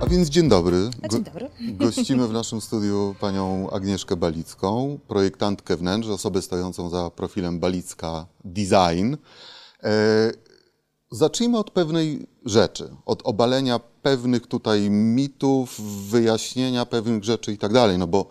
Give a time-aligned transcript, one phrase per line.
[0.00, 0.90] A więc dzień dobry.
[1.02, 1.50] A dzień dobry.
[1.60, 9.14] Gościmy w naszym studiu panią Agnieszkę Balicką, projektantkę wnętrz, osobę stojącą za profilem Balicka Design.
[9.82, 10.32] E,
[11.10, 17.98] zacznijmy od pewnej rzeczy, od obalenia pewnych tutaj mitów, wyjaśnienia pewnych rzeczy i tak dalej,
[17.98, 18.26] no bo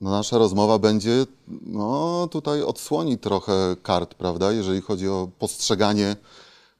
[0.00, 1.26] no nasza rozmowa będzie,
[1.62, 6.16] no tutaj odsłoni trochę kart, prawda, jeżeli chodzi o postrzeganie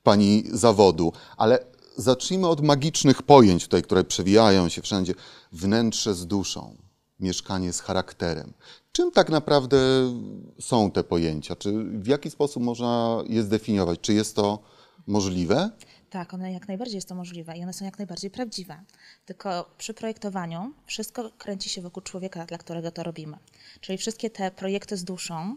[0.03, 5.14] pani zawodu, ale zacznijmy od magicznych pojęć tutaj, które przewijają się wszędzie.
[5.52, 6.77] Wnętrze z duszą,
[7.20, 8.52] mieszkanie z charakterem.
[8.92, 9.78] Czym tak naprawdę
[10.60, 11.56] są te pojęcia?
[11.56, 14.00] Czy w jaki sposób można je zdefiniować?
[14.00, 14.59] Czy jest to
[15.06, 15.70] możliwe?
[16.10, 18.80] Tak, one jak najbardziej jest to możliwe i one są jak najbardziej prawdziwe.
[19.24, 23.38] Tylko przy projektowaniu wszystko kręci się wokół człowieka, dla którego to robimy.
[23.80, 25.56] Czyli wszystkie te projekty z duszą,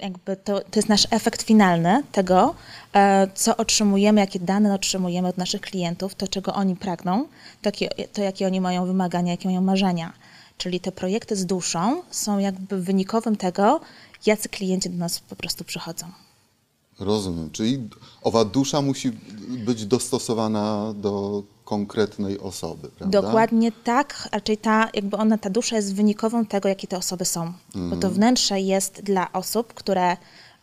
[0.00, 2.54] jakby to, to jest nasz efekt finalny tego,
[2.92, 7.28] e, co otrzymujemy, jakie dane otrzymujemy od naszych klientów, to czego oni pragną,
[7.62, 7.70] to,
[8.12, 10.12] to jakie oni mają wymagania, jakie mają marzenia.
[10.58, 13.80] Czyli te projekty z duszą są jakby wynikowym tego,
[14.26, 16.06] jacy klienci do nas po prostu przychodzą.
[16.98, 17.50] Rozumiem.
[17.50, 17.88] Czyli
[18.22, 19.10] owa dusza musi
[19.48, 23.22] być dostosowana do konkretnej osoby, prawda?
[23.22, 27.52] Dokładnie tak, raczej ta, jakby ona, ta dusza jest wynikową tego, jakie te osoby są.
[27.74, 30.16] Bo to wnętrze jest dla osób, które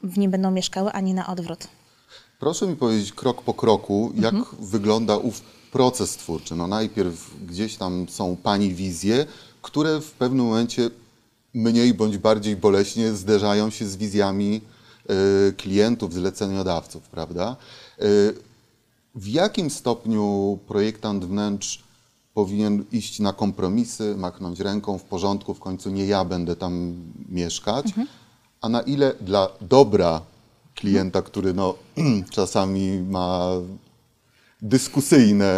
[0.04, 1.68] w nim będą mieszkały, a nie na odwrót.
[2.40, 6.56] Proszę mi powiedzieć krok po kroku, jak wygląda ów proces twórczy.
[6.56, 9.26] No najpierw gdzieś tam są Pani wizje,
[9.62, 10.90] które w pewnym momencie
[11.54, 14.62] mniej bądź bardziej boleśnie zderzają się z wizjami
[15.50, 17.56] y, klientów, zleceniodawców, prawda?
[18.02, 18.53] Y,
[19.16, 21.84] w jakim stopniu projektant wnętrz
[22.34, 26.96] powinien iść na kompromisy, machnąć ręką w porządku, w końcu nie ja będę tam
[27.30, 27.86] mieszkać,
[28.62, 30.22] a na ile dla dobra
[30.76, 31.76] klienta, który no,
[32.36, 33.50] czasami ma
[34.62, 35.54] dyskusyjne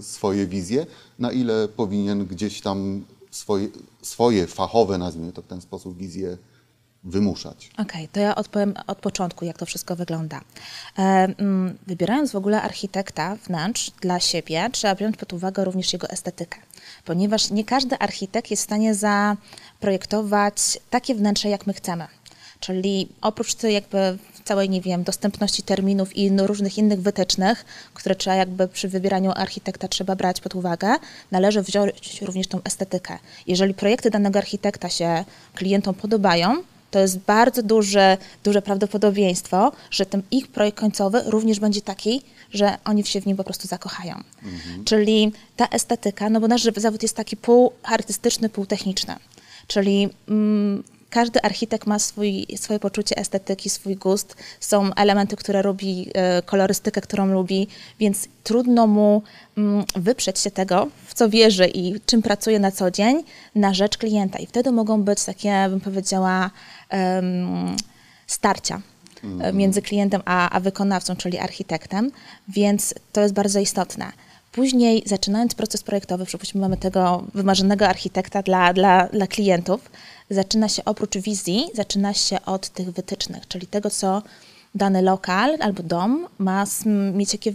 [0.00, 0.86] swoje wizje,
[1.18, 3.68] na ile powinien gdzieś tam swoje,
[4.02, 6.38] swoje fachowe, nazwijmy to w ten sposób, wizje
[7.04, 7.70] wymuszać.
[7.78, 10.40] Okej, to ja odpowiem od początku, jak to wszystko wygląda.
[10.98, 16.10] E, mm, wybierając w ogóle architekta wnętrz dla siebie, trzeba wziąć pod uwagę również jego
[16.10, 16.58] estetykę,
[17.04, 22.06] ponieważ nie każdy architekt jest w stanie zaprojektować takie wnętrze, jak my chcemy.
[22.60, 28.14] Czyli oprócz tej jakby całej, nie wiem, dostępności terminów i no różnych innych wytycznych, które
[28.14, 30.96] trzeba jakby przy wybieraniu architekta trzeba brać pod uwagę,
[31.30, 33.18] należy wziąć również tą estetykę.
[33.46, 36.62] Jeżeli projekty danego architekta się klientom podobają,
[36.94, 42.22] to jest bardzo duże, duże prawdopodobieństwo, że ten ich projekt końcowy również będzie taki,
[42.52, 44.14] że oni się w nim po prostu zakochają.
[44.84, 49.16] Czyli ta estetyka, no bo nasz zawód jest taki pół artystyczny, pół techniczny.
[49.66, 50.84] Czyli mm,
[51.14, 54.36] każdy architekt ma swój, swoje poczucie estetyki, swój gust.
[54.60, 57.68] Są elementy, które lubi, e, kolorystykę, którą lubi,
[58.00, 59.22] więc trudno mu
[59.58, 63.22] mm, wyprzeć się tego, w co wierzy i czym pracuje na co dzień,
[63.54, 64.38] na rzecz klienta.
[64.38, 66.50] I wtedy mogą być takie, bym powiedziała,
[68.26, 68.80] starcia
[69.40, 72.10] e, między klientem a, a wykonawcą, czyli architektem,
[72.48, 74.12] więc to jest bardzo istotne.
[74.54, 79.90] Później, zaczynając proces projektowy, przypuśćmy, mamy tego wymarzonego architekta dla, dla, dla klientów,
[80.30, 84.22] zaczyna się oprócz wizji, zaczyna się od tych wytycznych, czyli tego, co
[84.74, 86.64] dany lokal albo dom ma
[87.14, 87.52] mieć, jakie,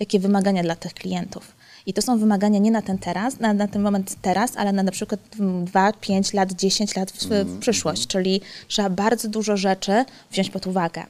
[0.00, 1.52] jakie wymagania dla tych klientów.
[1.86, 4.82] I to są wymagania nie na ten teraz, na, na ten moment teraz, ale na
[4.82, 5.20] na przykład
[5.64, 10.66] 2, 5 lat, 10 lat w, w przyszłość, czyli trzeba bardzo dużo rzeczy wziąć pod
[10.66, 11.02] uwagę.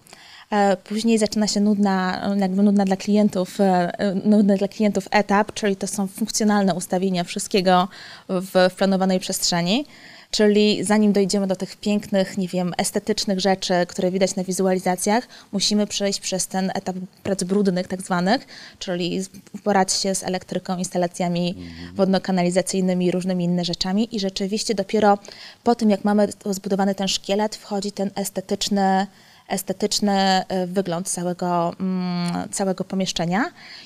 [0.52, 3.64] E, Później zaczyna się nudna, jakby nudna dla klientów, e,
[3.98, 7.88] e, nudny dla klientów etap, czyli to są funkcjonalne ustawienia wszystkiego
[8.28, 9.86] w, w planowanej przestrzeni.
[10.30, 15.86] Czyli zanim dojdziemy do tych pięknych, nie wiem, estetycznych rzeczy, które widać na wizualizacjach, musimy
[15.86, 18.46] przejść przez ten etap prac brudnych, tak zwanych,
[18.78, 19.24] czyli
[19.54, 21.54] uporać się z elektryką, instalacjami
[21.94, 24.16] wodno-kanalizacyjnymi i różnymi innymi rzeczami.
[24.16, 25.18] I rzeczywiście dopiero
[25.64, 29.06] po tym, jak mamy zbudowany ten szkielet, wchodzi ten estetyczny
[29.52, 33.44] estetyczny e, wygląd całego, mm, całego pomieszczenia.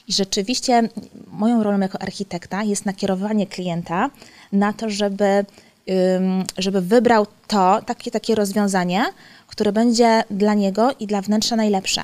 [0.08, 0.88] I rzeczywiście
[1.26, 4.10] moją rolą jako architekta jest nakierowanie klienta
[4.52, 5.44] na to, żeby,
[6.58, 9.04] żeby wybrał to, takie, takie rozwiązanie,
[9.46, 12.02] które będzie dla niego i dla wnętrza najlepsze.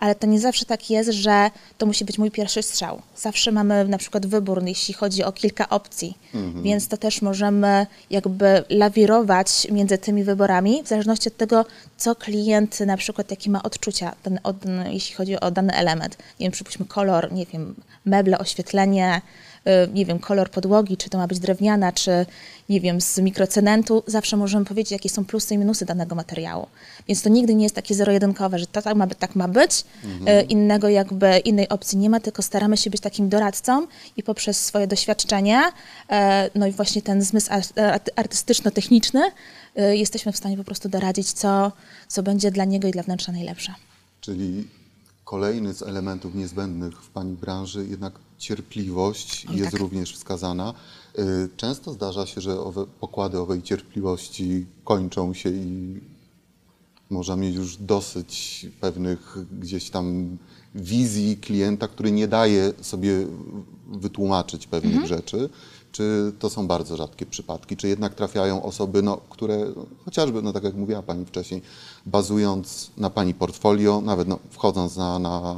[0.00, 3.02] Ale to nie zawsze tak jest, że to musi być mój pierwszy strzał.
[3.16, 6.18] Zawsze mamy na przykład wybór, jeśli chodzi o kilka opcji,
[6.62, 11.64] więc to też możemy jakby lawirować między tymi wyborami w zależności od tego,
[11.96, 14.56] co klient na przykład, jakie ma odczucia, ten, od,
[14.90, 16.16] jeśli chodzi o dany element.
[16.40, 17.74] Nie wiem, przypuśćmy kolor, nie wiem,
[18.04, 19.20] meble, oświetlenie,
[19.94, 22.26] nie wiem, kolor podłogi, czy to ma być drewniana, czy
[22.68, 26.66] nie wiem, z mikrocementu, zawsze możemy powiedzieć, jakie są plusy i minusy danego materiału.
[27.08, 30.48] Więc to nigdy nie jest takie zero-jedynkowe, że to tak ma, tak ma być, mhm.
[30.48, 33.86] innego jakby, innej opcji nie ma, tylko staramy się być takim doradcą
[34.16, 35.62] i poprzez swoje doświadczenie,
[36.54, 37.50] no i właśnie ten zmysł
[38.16, 39.20] artystyczno-techniczny,
[39.76, 41.72] jesteśmy w stanie po prostu doradzić, co,
[42.08, 43.74] co będzie dla niego i dla wnętrza najlepsze.
[44.20, 44.68] Czyli
[45.30, 49.80] kolejny z elementów niezbędnych w Pani branży, jednak cierpliwość Oj, jest tak.
[49.80, 50.74] również wskazana.
[51.18, 56.00] Y, Często zdarza się, że owe pokłady owej cierpliwości kończą się i
[57.10, 60.36] można mieć już dosyć pewnych gdzieś tam
[60.74, 63.26] wizji klienta, który nie daje sobie
[63.92, 65.08] wytłumaczyć pewnych Mhm.
[65.08, 65.48] rzeczy.
[65.92, 67.76] Czy to są bardzo rzadkie przypadki?
[67.76, 69.66] Czy jednak trafiają osoby, no, które
[70.04, 71.62] chociażby, no tak jak mówiła Pani wcześniej,
[72.06, 75.56] bazując na Pani portfolio, nawet no, wchodząc na, na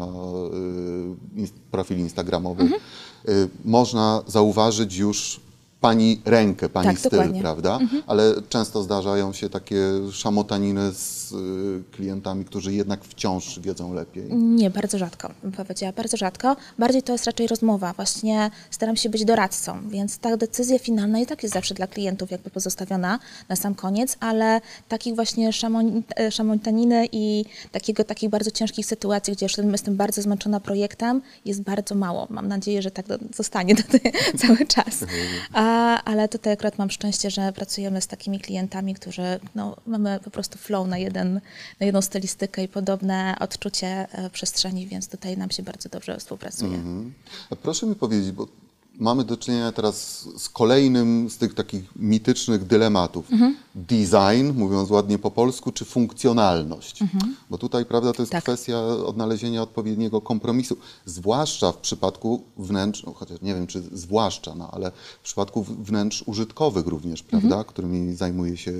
[1.38, 2.81] y, profil instagramowy, Mhm.
[3.28, 5.40] y, można zauważyć już
[5.82, 7.40] Pani rękę, Pani Tak, styl, dokładnie.
[7.40, 7.79] prawda?
[8.06, 9.79] Ale często zdarzają się takie
[10.12, 14.34] szamotaniny z y, klientami, którzy jednak wciąż wiedzą lepiej.
[14.34, 16.56] Nie, bardzo rzadko, bym powiedziała, bardzo rzadko.
[16.79, 17.93] Bardziej to jest raczej rozmowa.
[17.93, 22.31] Właśnie staram się być doradcą, więc ta decyzja finalna i tak jest zawsze dla klientów
[22.31, 23.19] jakby pozostawiona
[23.49, 29.32] na sam koniec, ale takich właśnie szamon, e, szamotaniny i takiego, takich bardzo ciężkich sytuacji,
[29.32, 32.26] gdzie już jestem bardzo zmęczona projektem, jest bardzo mało.
[32.31, 33.06] Mam nadzieję, że tak
[33.37, 33.82] zostanie do,
[34.38, 35.05] cały czas.
[35.52, 35.72] A,
[36.05, 40.59] ale tutaj akurat mam szczęście, że pracujemy z takimi klientami, którzy no, mamy po prostu
[40.59, 41.41] flow na, jeden,
[41.81, 46.75] na jedną stylistykę i podobne odczucie e, przestrzeni, więc tutaj nam się bardzo dobrze współpracuje.
[46.75, 47.15] Mhm.
[47.63, 48.47] Proszę mi powiedzieć, bo
[48.99, 53.27] mamy do czynienia teraz z kolejnym z tych takich mitycznych dylematów.
[53.75, 57.00] Design, mówiąc ładnie po polsku, czy funkcjonalność?
[57.50, 58.43] Bo tutaj, prawda, to jest Tak.
[58.43, 60.77] kwestia odnalezienia odpowiedniego kompromisu.
[61.06, 66.23] Zwłaszcza w przypadku wnętrz, no, chociaż nie wiem, czy zwłaszcza, no, ale w przypadku wnętrz
[66.27, 68.73] użytkowych również, prawda, którymi zajmuje się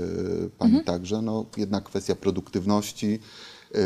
[0.59, 3.19] Pani także, no jednak kwestia produktywności,
[3.75, 3.81] yy,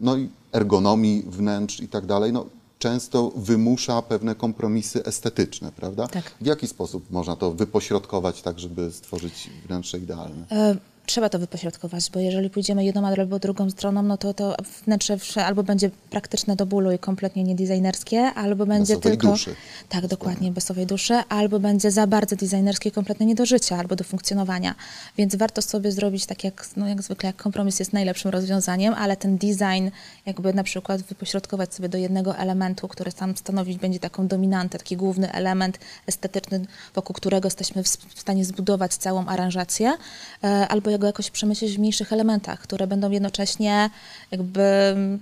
[0.00, 2.46] no i ergonomii wnętrz i tak dalej, no,
[2.78, 6.08] często wymusza pewne kompromisy estetyczne, prawda?
[6.08, 6.34] Tak.
[6.40, 10.46] W jaki sposób można to wypośrodkować tak, żeby stworzyć wnętrze idealne?
[10.50, 10.76] E,
[11.08, 15.16] Trzeba to wypośrodkować, bo jeżeli pójdziemy jedną albo drugą stroną, no to to wnętrze
[15.46, 19.26] albo będzie praktyczne do bólu i kompletnie niedesignerskie, albo będzie owej tylko...
[19.28, 19.54] duszy.
[19.88, 23.96] Tak, dokładnie, bez owej duszy, albo będzie za bardzo designerskie, kompletnie nie do życia, albo
[23.96, 24.74] do funkcjonowania.
[25.18, 29.16] Więc warto sobie zrobić tak jak, no jak zwykle, jak kompromis jest najlepszym rozwiązaniem, ale
[29.16, 29.90] ten design
[30.26, 34.96] jakby na przykład wypośrodkować sobie do jednego elementu, który tam stanowić będzie taką dominantę, taki
[34.96, 39.96] główny element estetyczny, wokół którego jesteśmy w stanie zbudować całą aranżację,
[40.44, 43.90] e, albo go jakoś przemyśleć w mniejszych elementach, które będą jednocześnie
[44.30, 45.18] jakby mm,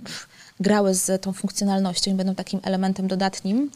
[0.59, 3.71] grały z tą funkcjonalnością i będą takim elementem dodatnim,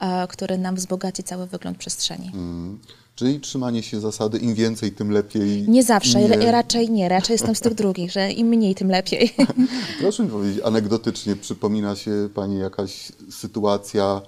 [0.00, 2.30] e, który nam wzbogaci cały wygląd przestrzeni.
[2.34, 2.78] Mm.
[3.14, 5.68] Czyli trzymanie się zasady im więcej, tym lepiej.
[5.68, 8.88] Nie zawsze, Nie- ra- raczej nie, raczej jestem z tych drugich, że im mniej, tym
[8.90, 9.34] lepiej.
[10.00, 14.20] Proszę mi powiedzieć, anegdotycznie przypomina się Pani jakaś sytuacja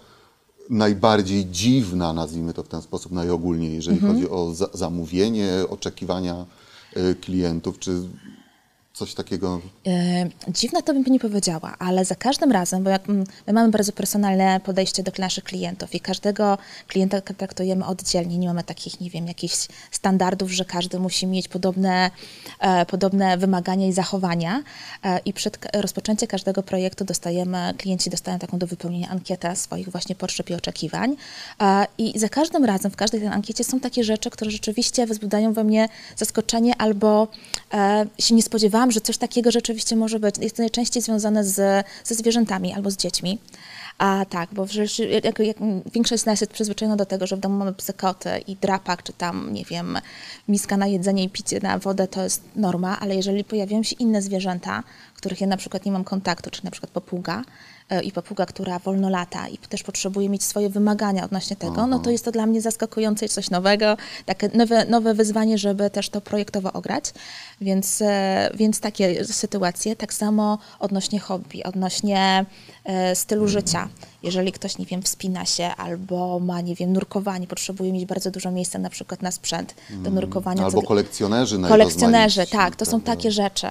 [0.70, 4.14] najbardziej dziwna, nazwijmy to w ten sposób najogólniej, jeżeli Mhm.
[4.14, 6.46] chodzi o za zamówienie, oczekiwania
[7.20, 7.92] klientów, czy
[8.98, 9.60] coś takiego?
[9.86, 13.70] E, Dziwne to bym nie powiedziała, ale za każdym razem, bo jak mm, my mamy
[13.70, 16.58] bardzo personalne podejście do naszych klientów i każdego
[16.88, 22.10] klienta traktujemy oddzielnie, nie mamy takich, nie wiem, jakichś standardów, że każdy musi mieć podobne,
[22.60, 24.62] e, podobne wymagania i zachowania.
[25.04, 30.14] E, i przed rozpoczęciem każdego projektu dostajemy, klienci dostają taką do wypełnienia ankietę swoich właśnie
[30.14, 31.16] potrzeb i oczekiwań.
[31.98, 35.64] I za każdym razem w każdej tej ankiecie są takie rzeczy, które rzeczywiście wzbudzają we
[35.64, 37.28] mnie zaskoczenie albo
[38.18, 40.34] się nie spodziewałam, że coś takiego rzeczywiście może być.
[40.38, 43.38] Jest to najczęściej związane z, ze zwierzętami albo z dziećmi.
[43.98, 44.66] A tak, bo
[45.22, 45.56] jak, jak,
[45.92, 49.02] większość z nas jest przyzwyczajona do tego, że w domu mamy psy, koty i drapak,
[49.02, 49.98] czy tam, nie wiem,
[50.48, 54.22] miska na jedzenie i picie na wodę, to jest norma, ale jeżeli pojawiają się inne
[54.22, 54.82] zwierzęta,
[55.18, 57.42] których ja na przykład nie mam kontaktu, czy na przykład papuga,
[57.90, 61.98] e, i papuga, która wolno lata i też potrzebuje mieć swoje wymagania odnośnie tego, no
[61.98, 63.96] to jest to dla mnie zaskakujące i coś nowego,
[64.26, 67.04] takie nowe, nowe wyzwanie, żeby też to projektowo ograć.
[67.60, 72.46] Więc, e, więc takie sytuacje, tak samo odnośnie hobby, odnośnie
[72.84, 73.88] e, stylu życia.
[74.22, 78.50] Jeżeli ktoś, nie wiem, wspina się albo ma, nie wiem, nurkowanie, potrzebuje mieć bardzo dużo
[78.50, 80.64] miejsca na przykład na sprzęt do nurkowania.
[80.64, 83.12] albo co- kolekcjonerzy Kolekcjonerzy, tak, to są prawda?
[83.16, 83.66] takie rzeczy,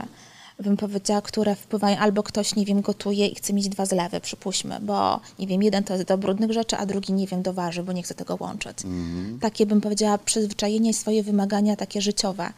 [0.60, 4.80] bym powiedziała, które wpływają, albo ktoś, nie wiem, gotuje i chce mieć dwa zlewy, przypuśćmy,
[4.82, 7.84] bo, nie wiem, jeden to jest do brudnych rzeczy, a drugi, nie wiem, do warzy,
[7.84, 8.86] bo nie chce tego łączyć.
[8.86, 9.40] Mhm.
[9.40, 12.54] Takie, bym powiedziała, przyzwyczajenie i swoje wymagania takie życiowe.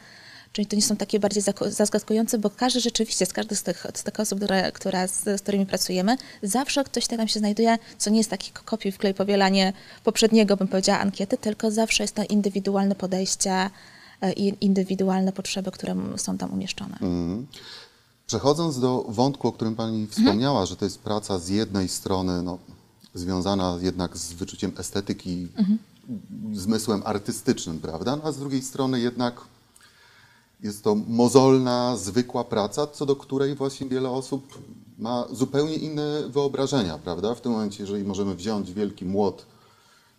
[0.53, 4.03] Czyli to nie są takie bardziej zaskakujące, bo każdy rzeczywiście, z każdy z tych, z
[4.03, 8.17] tych osób, które, która, z, z którymi pracujemy, zawsze ktoś tam się znajduje, co nie
[8.17, 13.69] jest taki kopiuj wklej powielanie poprzedniego, bym powiedziała, ankiety, tylko zawsze jest to indywidualne podejście
[14.21, 16.97] e, i indywidualne potrzeby, które są tam umieszczone.
[18.29, 22.57] Przechodząc do wątku, o którym Pani wspomniała, że to jest praca z jednej strony no,
[23.13, 25.47] związana jednak z wyczuciem estetyki,
[26.53, 28.15] zmysłem artystycznym, prawda?
[28.15, 29.41] No, a z drugiej strony jednak
[30.63, 34.59] jest to mozolna, zwykła praca, co do której właśnie wiele osób
[34.99, 37.35] ma zupełnie inne wyobrażenia, prawda?
[37.35, 39.45] W tym momencie, jeżeli możemy wziąć wielki młot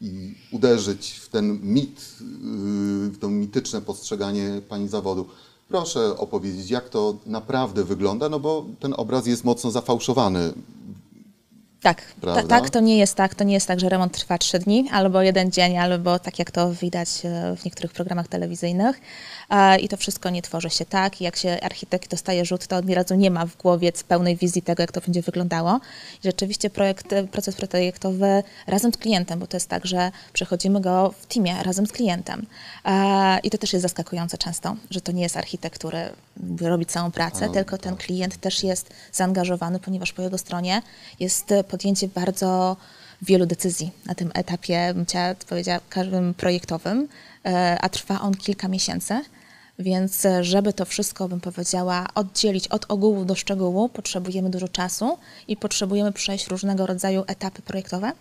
[0.00, 5.26] i uderzyć w ten mit, yy, w to mityczne postrzeganie pani zawodu.
[5.70, 10.52] Proszę opowiedzieć, jak to naprawdę wygląda, no bo ten obraz jest mocno zafałszowany.
[11.82, 14.58] Tak, ta, tak, to nie jest tak, to nie jest tak, że remont trwa trzy
[14.58, 19.00] dni, albo jeden dzień, albo tak jak to widać e, w niektórych programach telewizyjnych.
[19.80, 21.20] I to wszystko nie tworzy się tak.
[21.20, 24.82] Jak się architekt dostaje rzut, to od razu nie ma w głowie pełnej wizji tego,
[24.82, 25.80] jak to będzie wyglądało.
[26.24, 30.80] I rzeczywiście projekt, e, proces projektowy razem z klientem, bo to jest tak, że przechodzimy
[30.80, 32.46] go w teamie razem z klientem.
[33.42, 36.10] I to też jest zaskakujące często, że to nie jest architekt, który
[36.60, 40.82] robi całą pracę, A, tylko ten klient też jest zaangażowany, ponieważ po jego stronie
[41.20, 42.76] jest e, podjęcie bardzo
[43.22, 47.08] wielu decyzji na tym etapie, bym chciała powiedziała, każdym projektowym,
[47.44, 49.20] e, a trwa on kilka miesięcy.
[49.78, 55.18] Więc e, żeby to wszystko, bym powiedziała, oddzielić od ogółu do szczegółu, potrzebujemy dużo czasu
[55.48, 58.12] i potrzebujemy przejść różnego rodzaju etapy projektowe.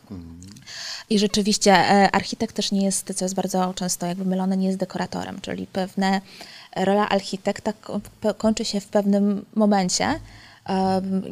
[1.09, 4.79] I rzeczywiście e, architekt też nie jest, co jest bardzo często jakby mylone, nie jest
[4.79, 6.21] dekoratorem, czyli pewne
[6.75, 7.73] rola architekta
[8.37, 10.19] kończy się w pewnym momencie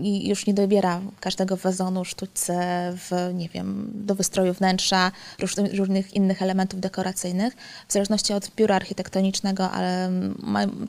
[0.02, 2.54] i już nie dobiera każdego wazonu, sztućce,
[2.98, 5.12] w, nie wiem, do wystroju wnętrza,
[5.74, 7.54] różnych, innych elementów dekoracyjnych,
[7.88, 10.12] w zależności od biura architektonicznego, ale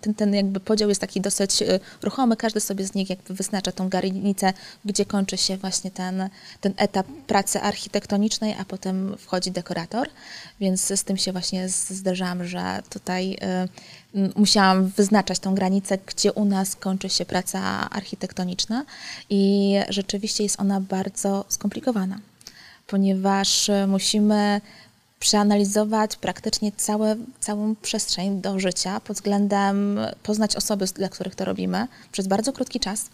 [0.00, 3.72] ten, ten jakby podział jest taki dosyć e, ruchomy, każdy sobie z nich jakby wyznacza
[3.72, 4.52] tą granicę,
[4.84, 6.28] gdzie kończy się właśnie ten,
[6.60, 10.08] ten etap pracy architektonicznej, a potem wchodzi dekorator,
[10.60, 13.68] więc z tym się właśnie z- zderzałam, że tutaj y,
[14.36, 17.60] musiałam wyznaczać tą granicę, gdzie u nas kończy się praca
[17.90, 18.84] architektoniczna
[19.30, 22.18] i rzeczywiście jest ona bardzo skomplikowana,
[22.86, 24.60] ponieważ y, musimy
[25.20, 31.86] przeanalizować praktycznie całe, całą przestrzeń do życia pod względem poznać osoby, dla których to robimy
[32.12, 33.04] przez bardzo krótki czas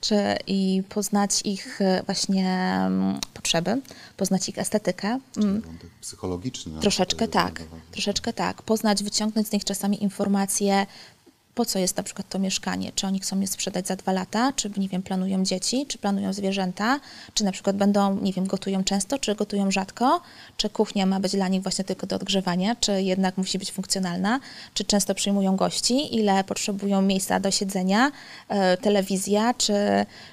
[0.00, 2.48] czy, i poznać ich e, właśnie
[2.86, 3.80] mm, potrzeby,
[4.16, 5.18] poznać ich estetykę.
[5.36, 6.80] Mm, Wątek Psychologiczny.
[6.80, 8.62] Troszeczkę tak, jest bardzo troszeczkę tak.
[8.62, 10.86] Poznać, wyciągnąć z nich czasami informacje,
[11.60, 14.52] po co jest na przykład to mieszkanie, czy oni chcą je sprzedać za dwa lata,
[14.56, 17.00] czy nie wiem, planują dzieci, czy planują zwierzęta,
[17.34, 20.20] czy na przykład będą, nie wiem, gotują często, czy gotują rzadko,
[20.56, 24.40] czy kuchnia ma być dla nich właśnie tylko do odgrzewania, czy jednak musi być funkcjonalna,
[24.74, 28.12] czy często przyjmują gości, ile potrzebują miejsca do siedzenia,
[28.48, 29.74] e, telewizja, czy,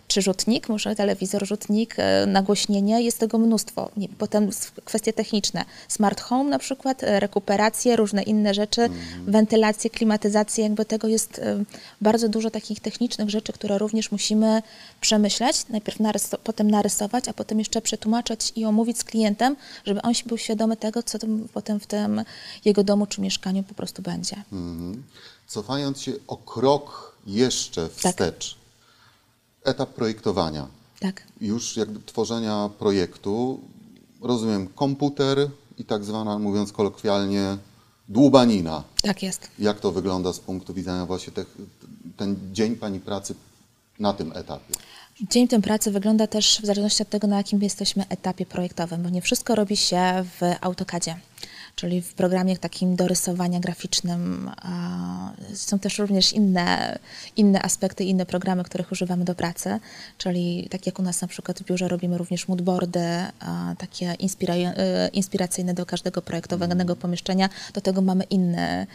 [0.08, 3.90] czy rzutnik, może telewizor, rzutnik, e, nagłośnienie, jest tego mnóstwo.
[3.98, 4.50] Nie, potem
[4.86, 8.90] kwestie techniczne, smart home na przykład, e, rekuperacje, różne inne rzeczy,
[9.28, 11.64] wentylacje, klimatyzacje, jakby tego jest e,
[12.02, 14.62] bardzo dużo takich technicznych rzeczy, które również musimy
[15.02, 19.56] przemyśleć, najpierw narys- potem narysować, a potem jeszcze przetłumaczyć i omówić z klientem,
[19.86, 21.18] żeby on się był świadomy tego, co
[21.54, 22.24] potem w tym
[22.66, 24.36] jego domu czy mieszkaniu po prostu będzie.
[24.52, 25.04] Mhm.
[25.48, 28.56] Cofając się o krok jeszcze wstecz,
[29.64, 30.68] etap projektowania,
[31.00, 31.24] Tak.
[31.42, 33.60] już jakby tworzenia projektu,
[34.22, 37.58] rozumiem komputer i tak zwana, mówiąc kolokwialnie,
[38.10, 38.84] dłubanina.
[39.02, 39.48] Tak jest.
[39.60, 41.58] Jak to wygląda z punktu widzenia właśnie tych,
[42.18, 43.36] ten dzień Pani pracy
[44.00, 44.74] na tym etapie?
[45.22, 49.10] Dzień ten pracy wygląda też w zależności od tego, na jakim jesteśmy etapie projektowym, bo
[49.10, 51.16] nie wszystko robi się w AutoCADzie,
[51.78, 54.52] czyli w programie takim do rysowania graficznym.
[55.54, 57.00] Są też również inne,
[57.36, 59.80] inne aspekty, inne programy, których używamy do pracy,
[60.18, 63.00] czyli tak jak u nas na przykład w biurze robimy również moodboardy,
[63.78, 68.88] takie e, inspiracyjne do każdego projektowanego pomieszczenia, do tego mamy inny,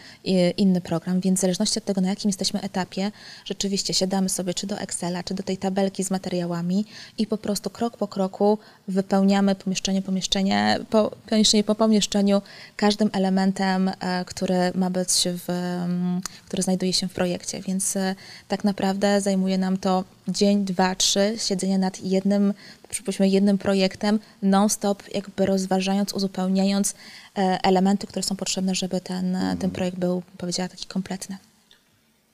[0.57, 3.11] inny program, więc w zależności od tego, na jakim jesteśmy etapie,
[3.45, 6.85] rzeczywiście siadamy sobie czy do Excela, czy do tej tabelki z materiałami
[7.17, 12.41] i po prostu krok po kroku wypełniamy pomieszczenie, pomieszczenie, po, pomieszczenie po pomieszczeniu
[12.75, 18.15] każdym elementem, e, który ma być w, mm, który znajduje się w projekcie, więc e,
[18.47, 22.53] tak naprawdę zajmuje nam to dzień, dwa, trzy siedzenia nad jednym,
[22.89, 26.93] przypuśćmy jednym projektem, non-stop jakby rozważając, uzupełniając
[27.37, 31.37] e, elementy, które są potrzebne, żeby ten, ten projekt był, powiedziała, taki kompletny.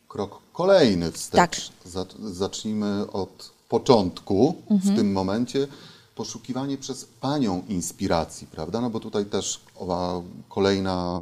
[0.08, 1.36] Krok kolejny wstecz.
[1.36, 1.56] Tak.
[1.92, 4.94] Zac- Zacznijmy od początku Mhm.
[4.94, 5.68] w tym momencie.
[6.20, 8.82] Poszukiwanie przez Panią inspiracji, prawda?
[8.82, 9.62] No bo tutaj też
[10.50, 11.22] kolejna,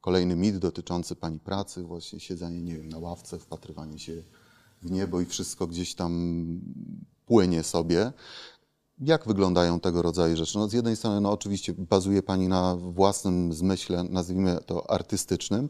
[0.00, 4.22] kolejny mit dotyczący pani pracy, właśnie siedzenie, nie wiem, na ławce, wpatrywanie się
[4.82, 6.44] w niebo i wszystko gdzieś tam
[7.26, 8.12] płynie sobie.
[9.00, 10.58] Jak wyglądają tego rodzaju rzeczy?
[10.58, 15.68] No, z jednej strony, no, oczywiście bazuje Pani na własnym zmyśle, nazwijmy to artystycznym,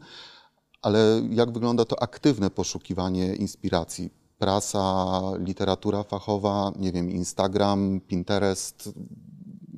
[0.81, 4.24] ale jak wygląda to aktywne poszukiwanie inspiracji?
[4.39, 8.89] Prasa, literatura fachowa, nie wiem, Instagram, Pinterest,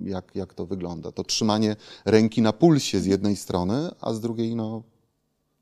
[0.04, 1.12] jak, jak to wygląda?
[1.12, 4.84] To trzymanie ręki na pulsie z jednej strony, a z drugiej, no,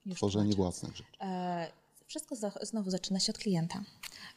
[0.06, 0.58] Już tworzenie tłumaczę.
[0.58, 1.10] własnych rzeczy.
[1.22, 1.68] E,
[2.08, 3.82] Wszystko za- znowu zaczyna się od klienta.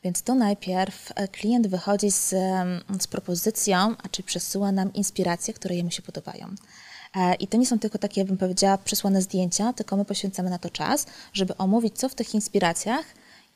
[0.04, 5.54] Więc tu najpierw e, klient wychodzi z, em, z propozycją, a czy przesyła nam inspiracje,
[5.54, 6.46] które jemu się podobają.
[7.16, 10.58] E, I to nie są tylko takie, bym powiedziała, przesłane zdjęcia, tylko my poświęcamy na
[10.58, 13.04] to czas, żeby omówić, co w tych inspiracjach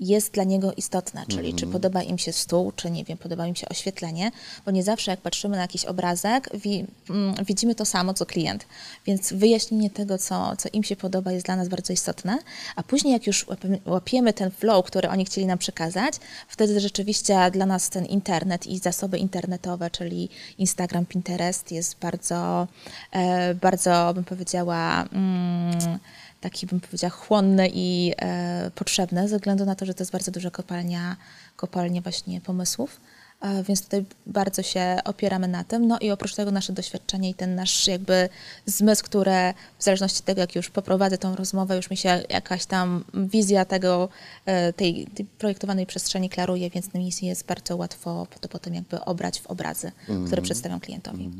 [0.00, 3.54] jest dla niego istotne, czyli czy podoba im się stół, czy nie wiem, podoba im
[3.54, 4.30] się oświetlenie,
[4.64, 8.66] bo nie zawsze jak patrzymy na jakiś obrazek, wi- mm, widzimy to samo, co klient.
[9.06, 12.38] Więc wyjaśnienie tego, co, co im się podoba, jest dla nas bardzo istotne,
[12.76, 16.14] a później jak już łapiemy- łapiemy ten flow, który oni chcieli nam przekazać,
[16.48, 22.66] wtedy rzeczywiście dla nas ten internet i zasoby internetowe, czyli Instagram, Pinterest jest bardzo,
[23.12, 25.98] e, bardzo bym powiedziała, mm,
[26.42, 30.30] taki bym powiedziała chłonny i e, potrzebny, ze względu na to, że to jest bardzo
[30.30, 31.16] duża kopalnia,
[31.56, 33.00] kopalnia właśnie pomysłów.
[33.40, 35.86] E, Więc tutaj bardzo się opieramy na tym.
[35.86, 38.28] No i oprócz tego nasze doświadczenie i ten nasz jakby
[38.66, 42.66] zmysł, które w zależności od tego, jak już poprowadzę tą rozmowę, już mi się jakaś
[42.66, 44.08] tam wizja tego,
[44.46, 49.40] e, tej, tej projektowanej przestrzeni klaruje, więc mi jest bardzo łatwo to potem jakby obrać
[49.40, 49.92] w obrazy,
[50.26, 51.30] które przedstawiam klientowi.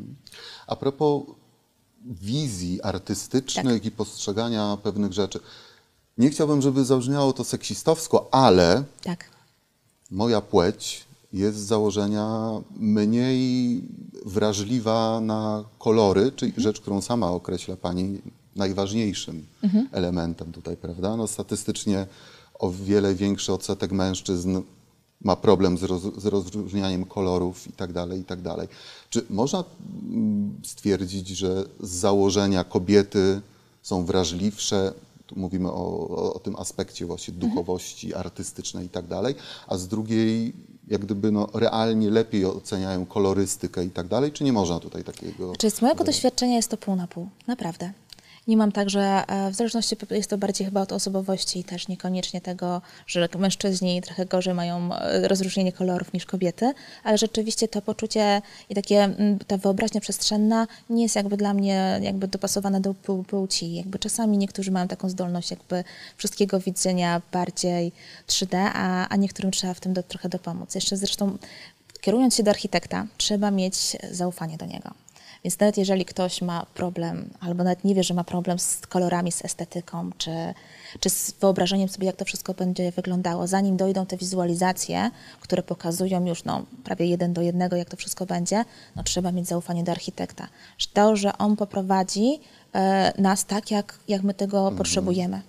[0.66, 1.23] A propos
[2.04, 5.40] wizji artystycznych i postrzegania pewnych rzeczy.
[6.18, 9.25] Nie chciałbym, żeby zabrzmiało to seksistowsko, ale Tak.
[10.11, 13.82] moja płeć jest z założenia mniej
[14.26, 18.21] wrażliwa na kolory, czyli rzecz, którą sama określa Pani
[18.56, 19.47] najważniejszym
[19.92, 21.16] elementem tutaj, prawda?
[21.16, 22.06] No, statystycznie
[22.54, 24.61] o wiele większy odsetek mężczyzn
[25.25, 28.69] ma problem z, roz, z rozróżnianiem kolorów i tak dalej, i tak dalej.
[29.11, 29.64] Czy można
[30.11, 33.41] mm, stwierdzić, że z założenia kobiety
[33.83, 34.93] są wrażliwsze,
[35.26, 39.05] tu mówimy o, o, o tym aspekcie właśnie duchowości artystycznej i tak
[39.67, 40.52] a z drugiej
[40.88, 45.49] jak gdyby no, realnie lepiej oceniają kolorystykę i tak dalej, czy nie można tutaj takiego...
[45.49, 47.93] Znaczy z mojego doświadczenia jest to pół na pół, naprawdę.
[48.49, 51.89] Nie mam tak, że e, w zależności jest to bardziej chyba od osobowości i też
[51.89, 56.73] niekoniecznie tego, że mężczyźni trochę gorzej mają e, rozróżnienie kolorów niż kobiety,
[57.05, 62.00] ale rzeczywiście to poczucie i takie mm, ta wyobraźnia przestrzenna nie jest jakby dla mnie
[62.02, 63.75] jakby dopasowana do pł- płci.
[63.75, 65.85] Jakby czasami niektórzy mają taką zdolność jakby
[66.17, 67.93] wszystkiego widzenia bardziej
[68.26, 70.75] 3D, a, a niektórym trzeba w tym do, trochę dopomóc.
[70.75, 71.39] Jeszcze zresztą
[72.00, 74.91] kierując się do architekta, trzeba mieć zaufanie do niego.
[75.45, 79.33] Więc nawet jeżeli ktoś ma problem, albo nawet nie wie, że ma problem z kolorami,
[79.33, 80.31] z estetyką, czy,
[81.00, 86.26] czy z wyobrażeniem sobie, jak to wszystko będzie wyglądało, zanim dojdą te wizualizacje, które pokazują
[86.26, 88.65] już no, prawie jeden do jednego, jak to wszystko będzie,
[88.97, 90.49] no, trzeba mieć zaufanie do architekta.
[90.78, 92.41] Że To, że on poprowadzi
[92.73, 95.43] e, nas tak, jak, jak my tego potrzebujemy.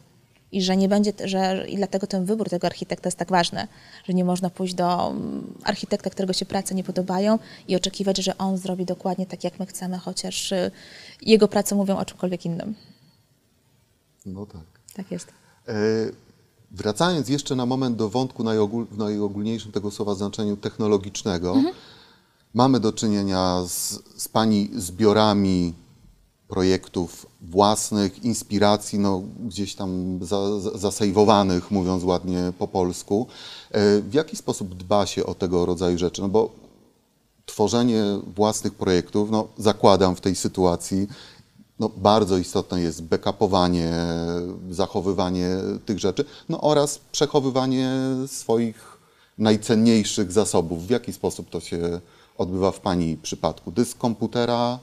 [0.53, 3.67] I że nie będzie, że i dlatego ten wybór tego architekta jest tak ważny,
[4.05, 8.37] że nie można pójść do mm, architekta, którego się prace nie podobają i oczekiwać, że
[8.37, 10.71] on zrobi dokładnie tak, jak my chcemy, chociaż y,
[11.21, 12.75] jego prace mówią o czymkolwiek innym.
[14.25, 14.65] No tak.
[14.95, 15.27] Tak jest.
[15.67, 15.73] E,
[16.73, 21.55] Wracając jeszcze na moment do wątku najogól, w najogólniejszym tego słowa znaczeniu technologicznego,
[22.53, 25.73] mamy do czynienia z, z Pani zbiorami
[26.47, 33.27] projektów własnych, inspiracji, no, gdzieś tam za, za, zasejwowanych, mówiąc ładnie po polsku.
[33.71, 36.21] E, W jaki sposób dba się o tego rodzaju rzeczy?
[36.21, 36.49] No bo
[37.45, 38.03] tworzenie
[38.35, 41.07] własnych projektów, no, zakładam w tej sytuacji,
[41.79, 43.93] no, bardzo istotne jest backupowanie,
[44.71, 45.49] zachowywanie
[45.85, 47.91] tych rzeczy, no, oraz przechowywanie
[48.27, 48.97] swoich
[49.37, 50.87] najcenniejszych zasobów.
[50.87, 52.01] W jaki sposób to się
[52.37, 53.71] odbywa w Pani przypadku?
[53.71, 54.79] Dysk komputera,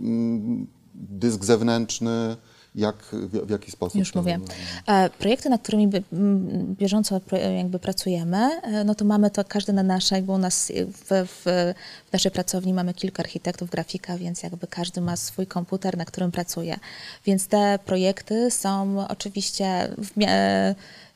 [0.00, 0.66] mm,
[0.98, 2.36] dysk zewnętrzny,
[2.74, 3.98] jak, w, jaki sposób?
[3.98, 4.38] Już mówię.
[4.86, 5.90] E, Projekty, nad którymi
[6.78, 7.20] bieżąco
[7.56, 11.42] jakby pracujemy, e, no to mamy to każdy na nasze, jakby u nas w, w,
[12.08, 16.30] w naszej pracowni mamy kilka architektów, grafika, więc jakby każdy ma swój komputer, na którym
[16.30, 16.76] pracuje.
[17.24, 20.10] Więc te projekty są oczywiście w,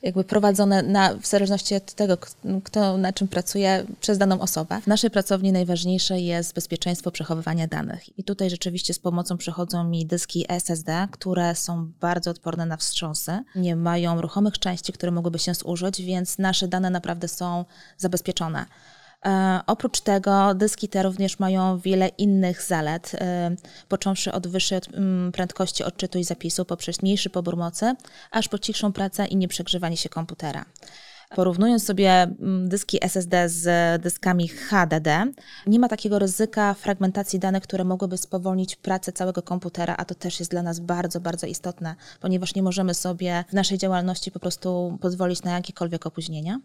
[0.03, 2.19] jakby prowadzone na, w zależności od tego,
[2.65, 4.81] kto na czym pracuje przez daną osobę.
[4.81, 8.19] W naszej pracowni najważniejsze jest bezpieczeństwo przechowywania danych.
[8.19, 13.41] I tutaj rzeczywiście z pomocą przychodzą mi dyski SSD, które są bardzo odporne na wstrząsy.
[13.57, 17.65] Nie mają ruchomych części, które mogłyby się zużyć, więc nasze dane naprawdę są
[17.99, 18.67] zabezpieczone.
[19.26, 23.56] E, oprócz tego dyski te również mają wiele innych zalet, e,
[23.88, 27.94] począwszy od wyższej mm, prędkości odczytu i zapisu poprzez mniejszy pobór mocy,
[28.30, 30.64] aż po cichszą pracę i nieprzegrzewanie się komputera.
[31.37, 35.26] Porównując sobie mm, dyski SSD z dyskami HDD,
[35.66, 40.40] nie ma takiego ryzyka fragmentacji danych, które mogłyby spowolnić pracę całego komputera, a to też
[40.40, 44.98] jest dla nas bardzo, bardzo istotne, ponieważ nie możemy sobie w naszej działalności po prostu
[45.00, 46.61] pozwolić na jakiekolwiek opóźnienia.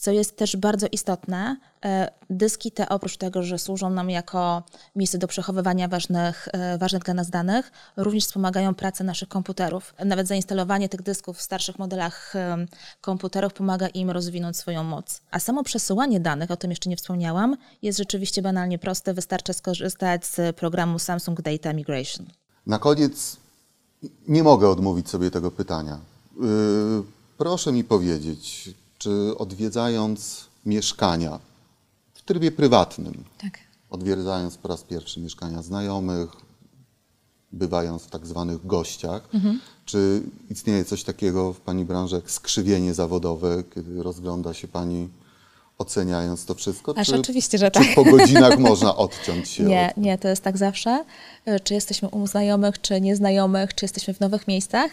[0.00, 4.62] Co jest też bardzo istotne, e, dyski te oprócz tego, że służą nam jako
[4.96, 9.94] miejsce do przechowywania ważnych, e, ważnych dla nas danych, również wspomagają pracę naszych komputerów.
[10.04, 12.34] Nawet zainstalowanie tych dysków w starszych modelach
[13.00, 15.20] komputerów pomaga im rozwinąć swoją moc.
[15.30, 19.14] A samo przesyłanie danych, o tym jeszcze nie wspomniałam, jest rzeczywiście banalnie proste.
[19.14, 22.26] Wystarczy skorzystać z programu Samsung Data Migration.
[22.66, 23.36] Na koniec
[24.28, 25.98] nie mogę odmówić sobie tego pytania.
[26.40, 27.02] Yy,
[27.38, 31.38] proszę mi powiedzieć, czy odwiedzając mieszkania
[32.14, 33.58] w trybie prywatnym, Tak.
[33.90, 36.30] odwiedzając po raz pierwszy mieszkania znajomych,
[37.52, 39.28] bywając w tak zwanych gościach,
[39.84, 45.08] czy istnieje coś takiego w Pani branży jak skrzywienie zawodowe, kiedy rozgląda się Pani
[45.78, 46.94] oceniając to wszystko?
[46.96, 47.94] Aż czy, oczywiście, że czy tak.
[47.94, 50.02] po godzinach można odciąć się Nie, od...
[50.02, 51.04] nie, to jest tak zawsze.
[51.46, 54.90] E, Czy jesteśmy u znajomych, czy nieznajomych, czy jesteśmy w nowych miejscach.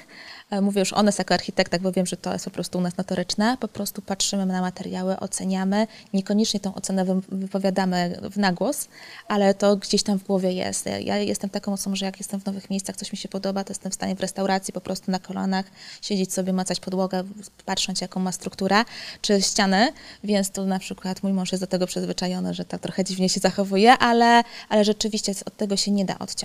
[0.49, 2.81] E, Mówię już o nas jako architektach, bo wiem, że to jest po prostu u
[2.81, 3.57] nas notoryczne.
[3.59, 5.87] Po prostu patrzymy na materiały, oceniamy.
[6.13, 8.87] Niekoniecznie tą ocenę wy- wypowiadamy w nagłos,
[9.27, 10.85] ale to gdzieś tam w głowie jest.
[11.03, 13.71] Ja jestem taką osobą, że jak jestem w nowych miejscach, coś mi się podoba, to
[13.71, 15.65] jestem w stanie w restauracji po prostu na kolanach
[16.01, 17.23] siedzieć sobie, macać podłogę,
[17.65, 18.83] patrząc jaką ma strukturę,
[19.21, 23.03] czy ściany, więc tu na przykład mój mąż jest do tego przyzwyczajony, że tak trochę
[23.03, 26.36] dziwnie się zachowuje, ale, ale rzeczywiście od tego się nie da odciąć.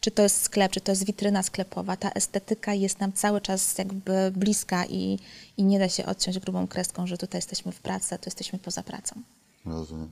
[0.00, 3.78] Czy to jest sklep, czy to jest witryna sklepowa, ta estetyka jest nam cały czas
[3.78, 5.18] jakby bliska i,
[5.56, 8.58] i nie da się odciąć grubą kreską, że tutaj jesteśmy w pracy, a tu jesteśmy
[8.58, 9.14] poza pracą.
[9.66, 10.10] Rozumiem.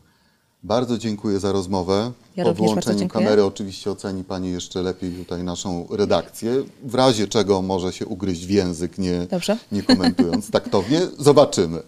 [0.62, 2.12] Bardzo dziękuję za rozmowę.
[2.36, 7.62] Ja po wyłączeniu kamery oczywiście oceni Pani jeszcze lepiej tutaj naszą redakcję, w razie czego
[7.62, 9.56] może się ugryźć w język, nie, Dobrze.
[9.72, 11.00] nie komentując taktownie.
[11.18, 11.82] Zobaczymy.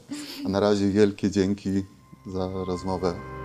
[0.47, 1.85] A na razie wielkie dzięki
[2.27, 3.40] za rozmowę.